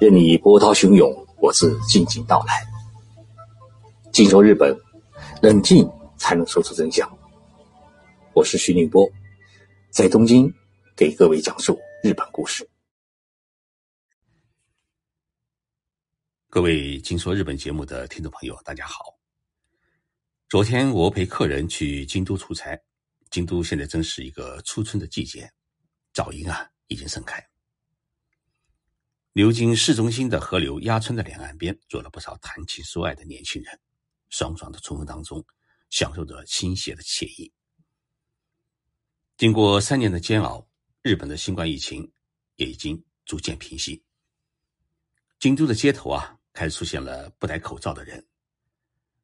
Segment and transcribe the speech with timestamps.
[0.00, 2.66] 任你波涛汹涌，我自静静到来。
[4.12, 4.76] 静说日本，
[5.40, 7.08] 冷静才能说出真相。
[8.34, 9.08] 我是徐宁波，
[9.90, 10.52] 在东京
[10.96, 12.68] 给各位讲述日本故事。
[16.50, 19.16] 各位静说日本节目的听众朋友，大家好。
[20.48, 22.76] 昨天我陪客人去京都出差，
[23.30, 25.48] 京都现在正是一个初春的季节，
[26.12, 27.40] 早樱啊已经盛开。
[29.34, 33.80] 流经市中心的河流鸭川的两岸边，坐了不少谈情说爱的年轻人，
[34.30, 35.44] 爽爽的春风当中，
[35.90, 37.52] 享受着清闲的惬意。
[39.36, 40.64] 经过三年的煎熬，
[41.02, 42.08] 日本的新冠疫情
[42.54, 44.04] 也已经逐渐平息。
[45.40, 48.24] 京都的街头啊，开始出现了不戴口罩的人，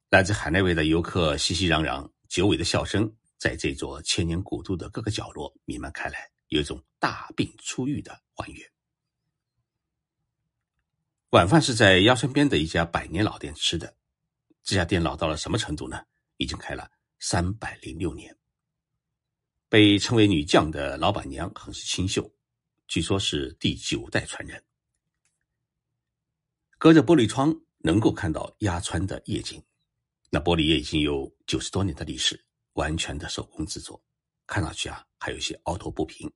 [0.08, 3.08] 来自海内外的游客熙熙攘攘，久违的笑声
[3.38, 8.72] 在这座千年古都的各个角落弥漫开来，有一种大病初愈的欢悦。
[11.30, 13.94] 晚饭是在鸭川边的一家百年老店吃的。
[14.64, 16.04] 这家店老到了什么程度呢？
[16.38, 18.36] 已经开了三百零六年。
[19.68, 22.28] 被称为“女将”的老板娘很是清秀，
[22.88, 24.60] 据说是第九代传人。
[26.78, 29.62] 隔着玻璃窗能够看到鸭川的夜景，
[30.30, 34.02] 那玻璃也已经有九十多年的历史，完全的手工制作，
[34.48, 36.28] 看上去啊还有些凹凸不平。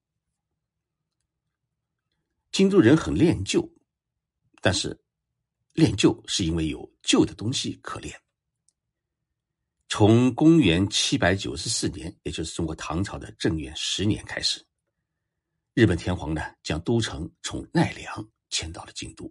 [2.53, 3.69] 京都人很恋旧。
[4.65, 4.99] 但是，
[5.75, 8.19] 练旧是因为有旧的东西可练。
[9.91, 14.65] 从公元七百九十四年，也就是中国唐朝的正元十年开始，
[15.75, 19.31] 日本天皇呢将都城从奈良迁到了京都，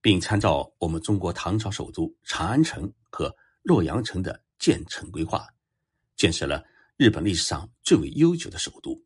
[0.00, 5.46] 并参照我们中国唐朝首都长安城和洛阳城的建成规划，
[6.16, 6.64] 建设了
[6.96, 8.98] 日本历史上最为悠久的首都。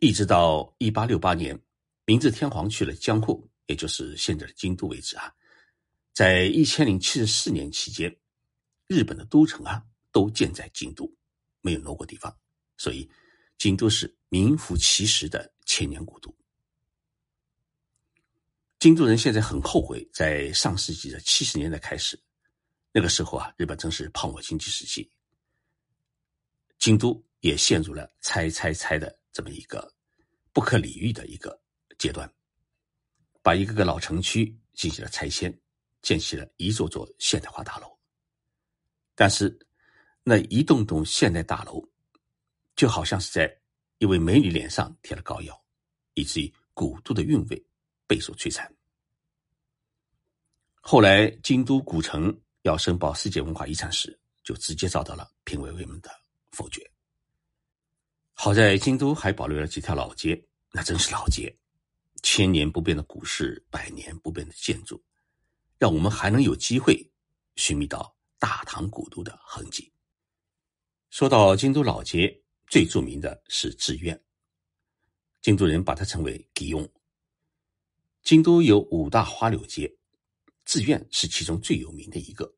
[0.00, 1.60] 一直到一八六八年，
[2.06, 3.46] 明治天皇去了江户。
[3.66, 5.32] 也就是现在的京都为止啊，
[6.12, 8.16] 在一千零七十四年期间，
[8.86, 9.82] 日本的都城啊
[10.12, 11.12] 都建在京都，
[11.60, 12.36] 没有挪过地方，
[12.76, 13.10] 所以
[13.58, 16.34] 京都是名副其实的千年古都。
[18.78, 22.20] 京都人现在很后悔，在上世纪的七十年代开始，
[22.92, 25.10] 那个时候啊，日本正是泡沫经济时期，
[26.78, 29.92] 京都也陷入了拆拆拆的这么一个
[30.52, 31.60] 不可理喻的一个
[31.98, 32.32] 阶段。
[33.46, 35.56] 把一个个老城区进行了拆迁，
[36.02, 37.96] 建起了一座座现代化大楼。
[39.14, 39.56] 但是，
[40.24, 41.80] 那一栋栋现代大楼，
[42.74, 43.56] 就好像是在
[43.98, 45.64] 一位美女脸上贴了膏药，
[46.14, 47.64] 以至于古都的韵味
[48.08, 48.68] 备受摧残。
[50.80, 56.10] 后来，京都古城要申报世界文化遗产时，就直接遭到了评委会们的
[56.50, 56.84] 否决。
[58.32, 61.56] 好在京都还保留了几条老街，那真是老街。
[62.28, 65.00] 千年不变的古市，百年不变的建筑，
[65.78, 67.08] 让我们还能有机会
[67.54, 69.92] 寻觅到大唐古都的痕迹。
[71.08, 74.20] 说到京都老街，最著名的是志院，
[75.40, 76.86] 京都人把它称为“吉翁”。
[78.24, 79.96] 京都有五大花柳街，
[80.64, 82.52] 志院是其中最有名的一个。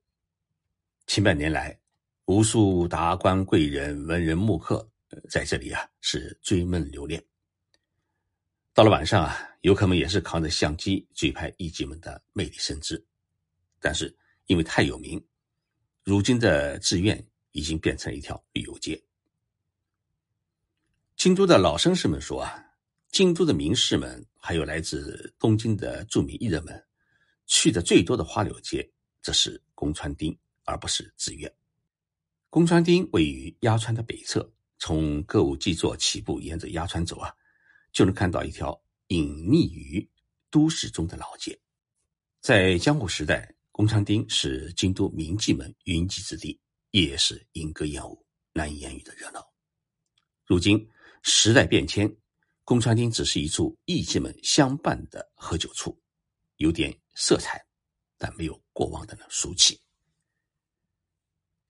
[1.07, 1.79] 千百年来，
[2.25, 4.91] 无数达官贵人、文人墨客
[5.29, 7.23] 在这里啊是追梦留恋。
[8.79, 13.05] 到了晚上啊，游客们也是扛着相机追拍艺妓们的魅力身姿。
[13.81, 14.17] 但是
[14.47, 15.21] 因为太有名，
[16.05, 19.03] 如今的志愿已经变成一条旅游街。
[21.17, 22.55] 京都的老绅士们说啊，
[23.11, 26.81] 京都的名士们还有来自东京的著名艺人们，
[27.47, 28.89] 去的最多的花柳街，
[29.21, 31.53] 则是宫川町，而不是志愿。
[32.49, 37.35] 宫川町位于鸭川的北侧，从歌舞伎座起步，沿着鸭川走啊。
[37.93, 40.09] 就能看到一条隐匿于
[40.51, 41.59] 都市中的老街。
[42.41, 46.59] 在江户时代，宫川町是京都名妓们云集之地，
[46.91, 49.45] 也是莺歌燕舞、难以言喻的热闹。
[50.47, 50.89] 如今
[51.23, 52.17] 时代变迁，
[52.65, 56.01] 宫川町只是一处艺妓们相伴的喝酒处，
[56.57, 57.65] 有点色彩，
[58.17, 59.81] 但没有过往的那俗气。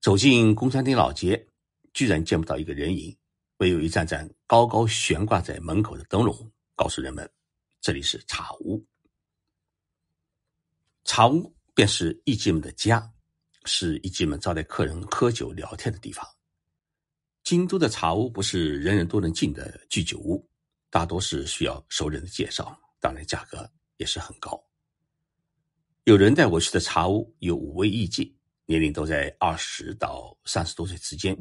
[0.01, 1.49] 走进宫川町老街，
[1.93, 3.17] 居然见不到一个人影。
[3.59, 7.29] 唯有一盏盏高高悬挂在门口的灯笼，告诉人们
[7.81, 8.85] 这里是茶屋。
[11.05, 13.13] 茶屋便是艺妓们的家，
[13.65, 16.25] 是艺妓们招待客人喝酒聊天的地方。
[17.43, 20.49] 京都的茶屋不是人人都能进的居酒屋，
[20.89, 24.63] 大多是需要熟人的介绍，当然价格也是很高。
[26.05, 28.33] 有人带我去的茶屋有五位艺妓，
[28.67, 31.37] 年龄都在二十到三十多岁之间。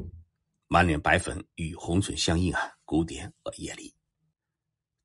[0.70, 3.92] 满脸白粉与红唇相映啊，古典而艳丽。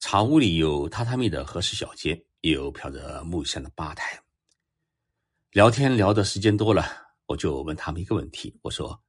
[0.02, 4.22] 茶屋里有榻榻米的和室小间，也有飘着木香的吧台。
[5.52, 6.86] 聊天聊的时间多了，
[7.28, 9.02] 我就问他们一个问题：我说，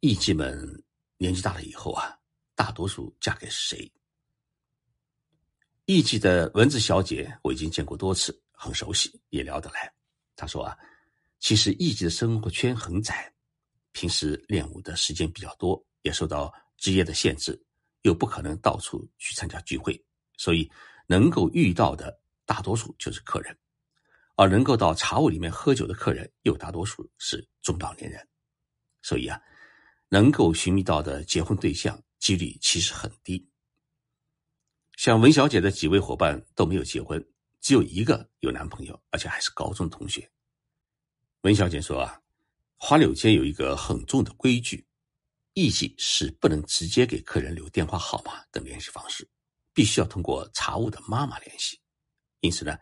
[0.00, 0.84] 艺妓们
[1.18, 2.18] 年纪大了以后啊，
[2.56, 3.92] 大多数嫁给谁？
[5.84, 9.92] 艺妓的文字小姐我已经见过多次，很熟悉，也聊得来。
[10.34, 10.76] 她说啊，
[11.38, 13.32] 其实艺妓的生活圈很窄，
[13.92, 17.60] 平时练舞的时间比较多，也受到职业的限制，
[18.02, 20.04] 又不可能到处去参加聚会，
[20.36, 20.70] 所以
[21.06, 23.56] 能够遇到的大多数就是客人，
[24.36, 28.28] 而能够到茶屋里面喝酒的客人又大多数是中老年人，
[29.02, 29.40] 所以啊，
[30.08, 33.48] 能够寻觅到的结婚对象几率其实很低。
[34.96, 37.24] 像文小姐的几位伙伴都没有结婚，
[37.60, 40.30] 只有一个有男朋友，而且还是高中同学。
[41.42, 42.20] 文小姐说啊，
[42.76, 44.86] 花柳街有一个很重的规矩，
[45.54, 49.28] 艺伎是不能直接给客人留电话号码等联系方式，
[49.72, 51.80] 必须要通过茶屋的妈妈联系。
[52.40, 52.76] 因此呢，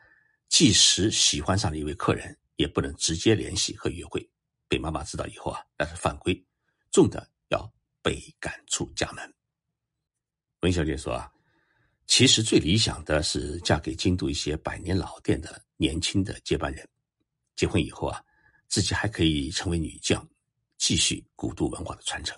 [0.49, 4.29] 即使喜欢上了一位客人，也不能直接联系和约会，
[4.69, 6.45] 被妈妈知道以后啊，那是犯规，
[6.91, 7.73] 重的要
[8.03, 9.35] 被赶出家门。
[10.61, 11.31] 文小姐说啊。
[12.07, 16.85] 其实最理想的是嫁给京都一些百年老店的年轻的接班人，
[17.55, 18.21] 结婚以后啊，
[18.67, 20.29] 自己还可以成为女将，
[20.77, 22.37] 继续古都文化的传承。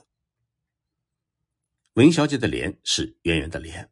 [1.94, 3.86] 文小姐的脸是圆圆的脸，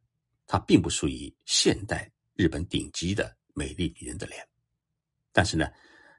[0.46, 4.42] 她并不属于现代日本顶级的美丽女人的脸，
[5.32, 5.70] 但是呢，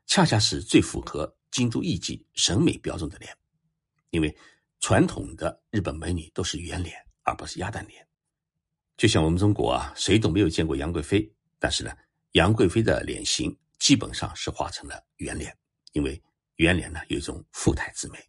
[0.06, 3.36] 恰恰是最符合京都艺妓审美标准的脸，
[4.12, 4.38] 因为
[4.80, 8.08] 传统的日本美女都是圆脸，而不是鸭蛋脸。
[8.96, 11.92] 就像我们中国啊，谁都没有见过杨贵妃，但是呢，
[12.34, 15.58] 杨贵妃的脸型基本上是画成了圆脸，
[15.94, 16.22] 因为
[16.58, 18.20] 圆脸呢有一种富态之美。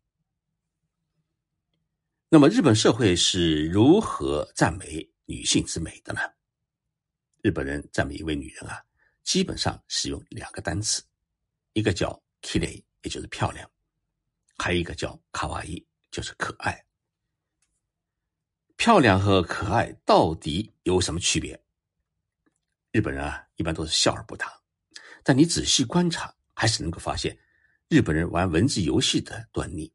[2.35, 6.21] 那么，日本社会是如何赞美女性之美的呢？
[7.43, 8.83] 日本人赞美一位女人啊，
[9.23, 11.03] 基本上使用两个单词，
[11.75, 13.69] 一个叫 “kiri”，也就是漂亮；
[14.57, 16.87] 还有一个叫 “kawaii”，就是可爱。
[18.79, 21.63] 漂亮和可爱到底有什么区别？
[22.93, 24.59] 日本人啊，一般都是笑而不答。
[25.23, 27.39] 但你仔细观察，还是能够发现
[27.91, 29.93] 日本人玩文字游戏的端倪。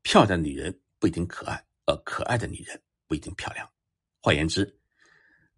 [0.00, 3.68] 漂亮女人不一定可爱，而可爱的女人不一定漂亮。
[4.20, 4.72] 换言之，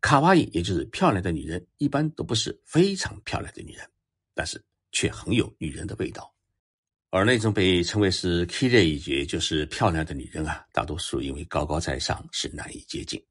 [0.00, 3.87] 卡哇伊也就是漂亮的女人，一般都不是非常漂亮的女人，
[4.32, 6.35] 但是却很有女人的味道。
[7.11, 13.23] 而那种被称为是 “kiri”，也就是漂亮的女人啊，大多数因为高高在上，是难以接近。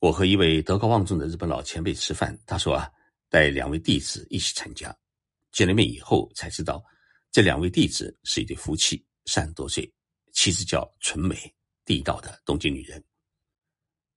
[0.00, 2.90] 我和一位德高望重的日本老前辈吃饭，他说啊，
[3.28, 4.92] 带两位弟子一起参加，
[5.52, 6.84] 见了面以后才知道，
[7.30, 9.88] 这两位弟子是一对夫妻，三十多岁，
[10.42, 11.54] 妻子叫纯美，
[11.84, 13.04] 地道的东京女人。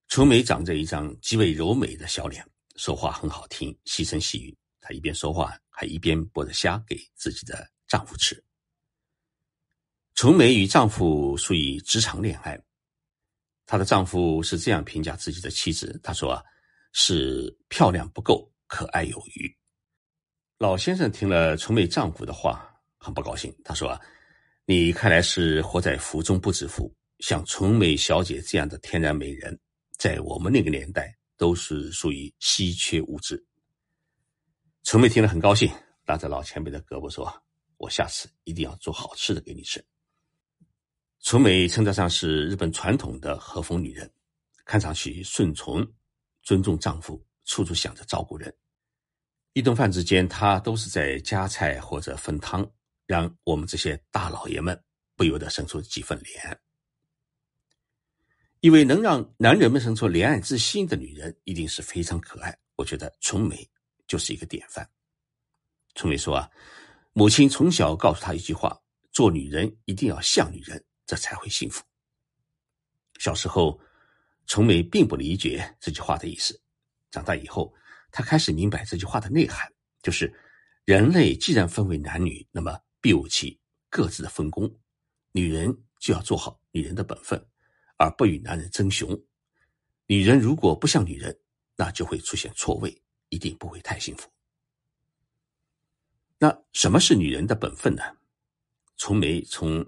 [0.07, 4.57] 纯美长着一张极为柔美的小脸，说话很好听，细声细语。
[4.79, 7.69] 她一边说话，还一边剥着虾给自己的。
[7.89, 8.41] 丈夫吃。
[10.15, 12.57] 纯美与丈夫属于职场恋爱，
[13.65, 16.41] 她的丈夫是这样评价自己的妻子：“他说，
[16.93, 19.57] 是漂亮不够，可爱有余。”
[20.57, 23.53] 老先生听了纯美丈夫的话，很不高兴。
[23.65, 24.01] 他说：“啊，
[24.65, 26.93] 你看来是活在福中不知福。
[27.19, 29.57] 像纯美小姐这样的天然美人，
[29.97, 33.43] 在我们那个年代都是属于稀缺物质。”
[34.83, 35.71] 纯美听了很高兴，
[36.05, 37.31] 拉着老前辈的胳膊说。
[37.77, 39.83] 我下次一定要做好吃的给你吃。
[41.19, 44.09] 纯美称得上是日本传统的和风女人，
[44.63, 45.85] 看上去顺从、
[46.43, 48.53] 尊重丈夫，处处想着照顾人。
[49.51, 52.65] 一顿饭之间，她都是在夹菜或者分汤，
[53.05, 54.81] 让我们这些大老爷们
[55.15, 56.57] 不由得生出几分怜爱。
[58.59, 62.57] 一位能让男人们生出怜爱之心的女人，一定是非常可爱。
[62.75, 63.69] 我觉得纯美
[64.07, 64.89] 就是一个典范。
[65.95, 66.49] 纯美说啊。
[67.15, 68.75] 母亲从小告诉她一句话
[69.13, 71.83] ：“做女人一定要像女人，这才会幸福。”
[73.21, 73.79] 小时候，
[74.47, 76.59] 崇美并不理解这句话的意思。
[77.11, 77.71] 长大以后，
[78.09, 80.33] 她开始明白这句话的内涵，就是
[80.85, 84.79] 人类既然分为男女，那么必有其各自的分工。
[85.33, 87.45] 女人就要做好女人的本分，
[87.97, 89.09] 而不与男人争雄。
[90.05, 91.37] 女人如果不像女人，
[91.75, 94.31] 那就会出现错位，一定不会太幸福。
[96.37, 98.03] 那什么是女人的本分呢？
[98.95, 99.85] 从梅从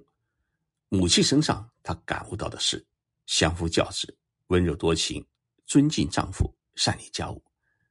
[0.89, 2.85] 母亲身上，她感悟到的是
[3.27, 4.17] 相夫教子、
[4.47, 5.25] 温柔多情、
[5.65, 7.41] 尊敬丈夫、善理家务，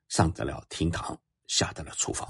[0.09, 2.29] 上得了厅堂，下得了厨房。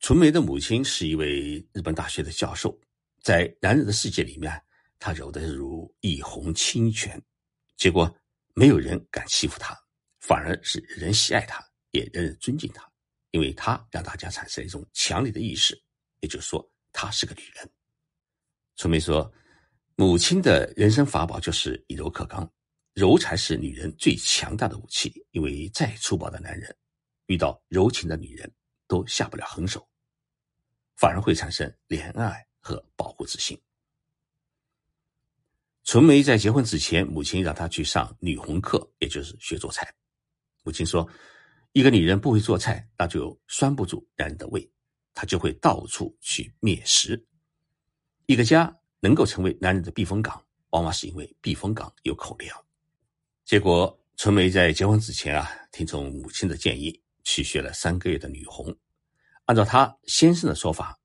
[0.00, 2.76] 纯梅的母亲是一位日本大学的教授，
[3.22, 4.50] 在男人的世界里面，
[4.98, 7.22] 她柔得如一泓清泉，
[7.76, 8.12] 结果
[8.54, 9.76] 没有人敢欺负她，
[10.20, 12.90] 反而是人人喜爱她，也人人尊敬她。
[13.30, 15.78] 因为她让大家产生一种强烈的意识，
[16.20, 17.70] 也就是说，她是个女人。
[18.76, 19.30] 春梅说
[19.96, 22.50] ：“母亲的人生法宝就是以柔克刚，
[22.94, 25.12] 柔才是女人最强大的武器。
[25.32, 26.74] 因为再粗暴的男人，
[27.26, 28.50] 遇到柔情的女人，
[28.88, 29.86] 都下不了狠手，
[31.00, 33.58] 反而会产生怜爱和保护之心。”
[35.82, 39.92] 纯梅在结婚之前，母亲让她去上女红课，也就是学做菜。
[40.62, 41.08] 母亲说
[41.72, 44.70] ：“一个女人不会做菜，那就拴不住男人的胃，
[45.14, 47.26] 她就会到处去觅食。”
[48.26, 52.56] 一个家能够成为男人的避风港，往往是因为避风港有口粮。
[53.44, 58.76] 结果，春梅在结婚之前啊，听从母亲的建议去学了三个月的女红。
[59.50, 60.96] 按照她先生的说法，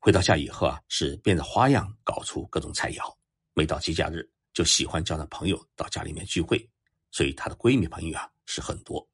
[0.00, 3.16] 回到家以后啊，是变着花样搞出各种菜肴。
[3.54, 6.68] 每到节假日，就喜欢叫上朋友到家里面聚会，
[7.10, 9.08] 所以她的闺蜜朋友啊是很多。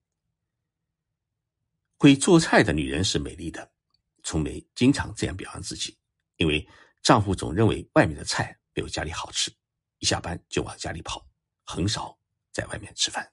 [1.97, 3.71] 会做菜的女人是美丽的，
[4.25, 5.97] 春梅经常这样表扬自己，
[6.37, 6.69] 因为。
[7.03, 9.49] 丈夫总认为外面的菜没有家里好吃，
[9.99, 11.25] 一下班就往家里跑，
[11.63, 12.19] 很少
[12.51, 13.33] 在外面吃饭。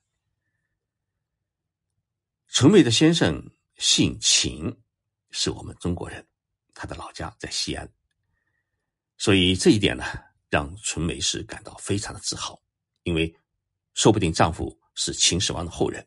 [2.49, 3.43] 纯美的先生
[3.77, 4.71] 姓秦，
[5.33, 6.25] 是我们中国人，
[6.73, 7.89] 他的老家在西安，
[9.17, 10.05] 所以这一点呢，
[10.49, 12.57] 让纯美是感到非常的自豪，
[13.01, 13.35] 因为
[13.95, 16.05] 说不定丈夫是秦始皇的后人。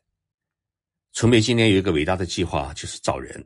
[1.13, 3.45] 纯美今年有一个伟大的计划，就是造人。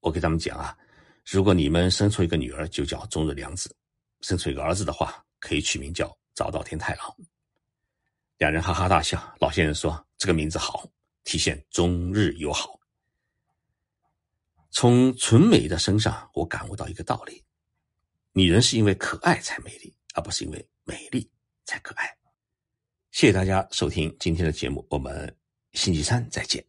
[0.00, 0.76] 我给他们讲啊。
[1.24, 3.68] 如果你们生出一个女儿，就叫中日良子；
[4.20, 7.16] 生出一个儿子的话，可以取名叫早稻田太郎。
[8.38, 9.34] 两人哈哈大笑。
[9.40, 10.88] 老先生说：“这个名字好，
[11.24, 12.77] 体现中日友好。”
[14.70, 17.44] 从纯美的身上，我感悟到一个道理：
[18.32, 21.30] 女人是因为可爱才美丽，而不是因为美丽
[21.64, 22.16] 才可爱。
[23.10, 25.34] 谢谢大家收听今天的节目，我们
[25.72, 26.67] 星期三再见。